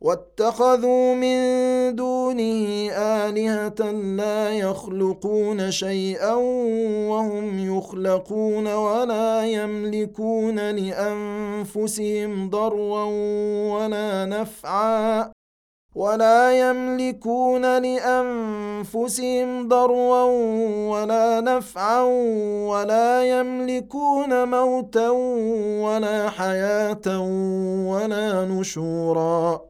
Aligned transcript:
واتخذوا 0.00 1.14
من 1.14 1.36
دونه 1.96 2.90
آلهة 2.92 3.90
لا 4.16 4.50
يخلقون 4.50 5.70
شيئا 5.70 6.34
وهم 7.10 7.76
يخلقون 7.76 8.66
ولا 8.74 9.46
يملكون 9.46 10.70
لأنفسهم 10.70 12.50
ضرا 12.50 13.04
ولا 13.72 14.24
نفعا 14.24 15.32
ولا 15.94 16.58
يملكون 16.58 17.78
لأنفسهم 17.82 19.68
ضرا 19.68 20.24
ولا 20.90 21.40
نفعا 21.40 22.02
ولا 22.68 23.24
يملكون 23.24 24.48
موتا 24.48 25.08
ولا 25.84 26.30
حياة 26.30 27.20
ولا 27.86 28.44
نشورا 28.44 29.69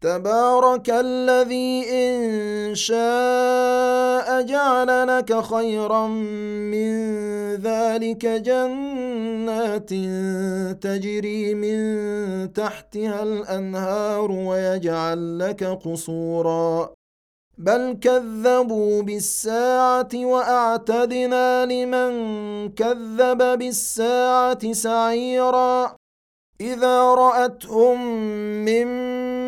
تبارك 0.00 0.90
الذي 0.90 1.84
إن 1.92 2.74
شاء 2.74 4.42
جعل 4.42 5.06
لك 5.18 5.40
خيرا 5.40 6.06
من 6.72 6.92
ذلك 7.54 8.26
جنات 8.26 9.90
تجري 10.84 11.54
من 11.54 11.78
تحتها 12.52 13.22
الأنهار 13.22 14.30
ويجعل 14.30 15.38
لك 15.38 15.64
قصورا. 15.64 16.90
بل 17.58 17.98
كذبوا 18.00 19.02
بالساعة 19.02 20.08
وأعتدنا 20.14 21.66
لمن 21.66 22.12
كذب 22.68 23.58
بالساعة 23.58 24.72
سعيرا. 24.72 25.96
إذا 26.60 27.02
رأتهم 27.02 28.06
من 28.64 28.86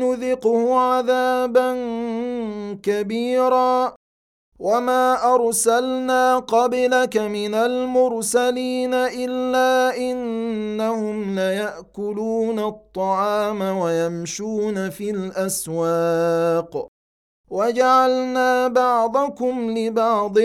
نذقه 0.00 0.78
عذابا 0.78 1.74
كبيرا. 2.82 3.94
وما 4.58 5.34
ارسلنا 5.34 6.38
قبلك 6.38 7.16
من 7.16 7.54
المرسلين 7.54 8.94
الا 8.94 9.96
انهم 9.96 11.34
لياكلون 11.34 12.58
الطعام 12.58 13.62
ويمشون 13.62 14.90
في 14.90 15.10
الاسواق. 15.10 16.86
وجعلنا 17.50 18.68
بعضكم 18.68 19.78
لبعض 19.78 20.38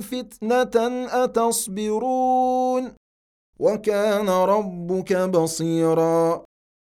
فتنه 0.00 1.06
اتصبرون؟ 1.24 2.92
وكان 3.58 4.28
ربك 4.28 5.12
بصيرا. 5.12 6.49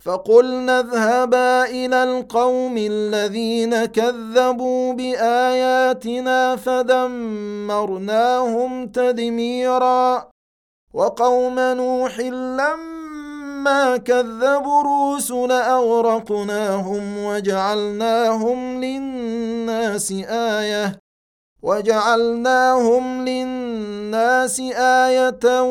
فقلنا 0.00 0.80
اذهبا 0.80 1.64
إلى 1.64 2.02
القوم 2.02 2.74
الذين 2.78 3.84
كذبوا 3.84 4.92
بآياتنا 4.92 6.56
فدمرناهم 6.56 7.66
تدميرا. 8.86 10.28
وقوم 10.94 11.58
نوح 11.58 12.20
لما 12.20 13.96
كذبوا 13.96 14.80
الرسل 14.80 15.52
أغرقناهم 15.52 17.24
وجعلناهم 17.24 18.80
للناس 18.84 20.12
آية. 20.28 21.09
وجعلناهم 21.62 23.24
للناس 23.28 24.60
آية 24.76 25.62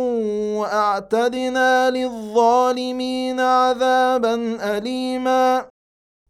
وأعتدنا 0.59 1.89
للظالمين 1.89 3.39
عذابا 3.39 4.35
اليما. 4.77 5.65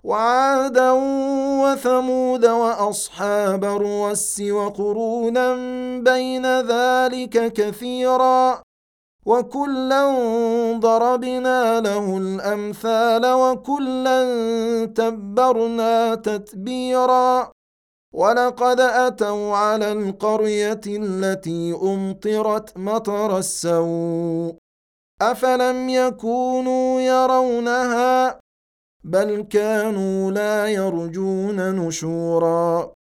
وعادا 0.03 0.91
وثمود 1.61 2.45
وأصحاب 2.45 3.63
الرس 3.65 4.41
وقرونا 4.41 5.55
بين 5.99 6.61
ذلك 6.61 7.53
كثيرا. 7.53 8.61
وكلا 9.25 10.05
ضربنا 10.79 11.81
له 11.81 12.17
الأمثال 12.17 13.25
وكلا 13.25 14.21
تبرنا 14.95 16.15
تتبيرا. 16.15 17.51
ولقد 18.13 18.79
اتوا 18.79 19.55
على 19.55 19.91
القريه 19.91 20.81
التي 20.87 21.73
امطرت 21.73 22.77
مطر 22.77 23.37
السوء 23.37 24.55
افلم 25.21 25.89
يكونوا 25.89 27.01
يرونها 27.01 28.39
بل 29.03 29.41
كانوا 29.49 30.31
لا 30.31 30.67
يرجون 30.67 31.75
نشورا 31.75 32.93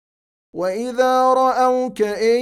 واذا 0.55 1.35
راوك 1.35 2.03
ان 2.03 2.41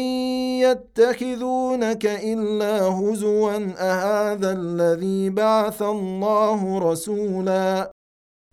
يتخذونك 0.60 2.06
الا 2.06 2.82
هزوا 2.82 3.74
اهذا 3.78 4.52
الذي 4.52 5.30
بعث 5.30 5.82
الله 5.82 6.78
رسولا 6.78 7.95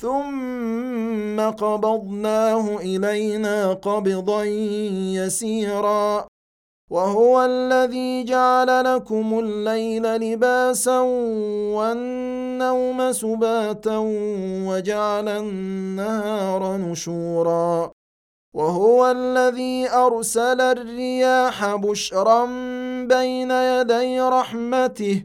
ثم 0.00 1.40
قبضناه 1.40 2.76
إلينا 2.76 3.72
قبضا 3.72 4.44
يسيرا. 5.14 6.26
وهو 6.90 7.44
الذي 7.44 8.24
جعل 8.24 8.94
لكم 8.94 9.38
الليل 9.38 10.02
لباسا 10.02 11.00
والنوم 11.76 13.12
سباتا 13.12 13.98
وجعل 14.68 15.28
النهار 15.28 16.76
نشورا. 16.76 17.90
وهو 18.54 19.10
الذي 19.10 19.88
أرسل 19.90 20.60
الرياح 20.60 21.74
بشرا 21.74 22.44
بين 23.06 23.50
يدي 23.50 24.20
رحمته 24.20 25.24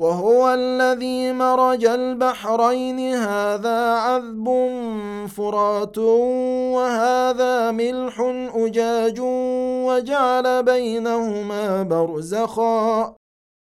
وهو 0.00 0.54
الذي 0.54 1.32
مرج 1.32 1.84
البحرين. 1.84 3.14
هذا 3.14 3.94
عذب 3.94 4.48
فرات 5.36 5.98
وهذا 6.76 7.70
ملح 7.70 8.20
أجاج 8.54 9.20
وجعل 9.86 10.62
بينهما 10.62 11.82
برزخا 11.82 13.14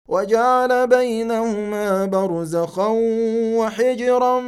وجعل 0.09 0.87
بينهما 0.87 2.05
برزخا 2.05 2.87
وحجرا 3.57 4.39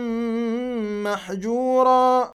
محجورا. 1.05 2.31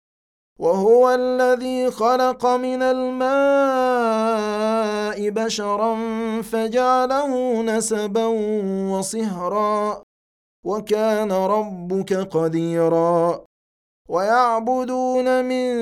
وهو 0.59 1.09
الذي 1.09 1.91
خلق 1.91 2.45
من 2.45 2.81
الماء 2.81 4.64
بشرا 5.29 5.95
فجعله 6.41 7.61
نسبا 7.61 8.25
وصهرا 8.91 10.03
وكان 10.65 11.31
ربك 11.31 12.13
قديرا. 12.13 13.45
ويعبدون 14.09 15.45
من 15.45 15.73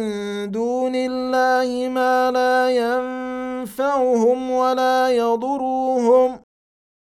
دون 0.51 0.95
الله 0.95 1.89
ما 1.89 2.31
لا 2.31 2.69
ينفعهم 2.69 4.51
ولا 4.51 5.09
يضروهم 5.09 6.39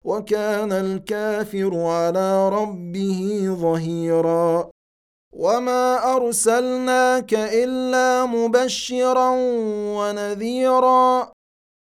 وكان 0.05 0.71
الكافر 0.71 1.85
على 1.85 2.49
ربه 2.49 3.47
ظهيرا. 3.61 4.69
وما 5.33 6.15
أرسلناك 6.15 7.33
إلا 7.33 8.25
مبشرا 8.25 9.29
ونذيرا. 9.97 11.31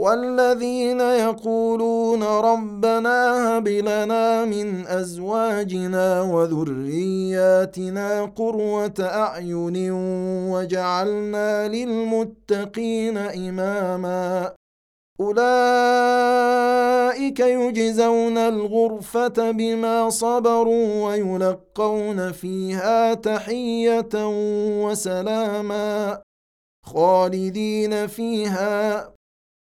والذين 0.00 1.00
يقولون 1.00 2.22
ربنا 2.22 3.48
هب 3.48 3.68
لنا 3.68 4.44
من 4.44 4.86
أزواجنا 4.86 6.22
وذرياتنا 6.22 8.24
قروه 8.24 8.94
أعين 9.00 9.90
وجعلنا 10.52 11.68
للمتقين 11.68 13.18
إماما. 13.18 14.52
أولئك 15.20 15.40
يجزون 17.40 18.38
الغرفة 18.38 19.50
بما 19.50 20.10
صبروا 20.10 21.04
ويلقون 21.04 22.32
فيها 22.32 23.14
تحية 23.14 24.14
وسلاما 24.84 26.20
خالدين 26.86 28.06
فيها. 28.06 29.19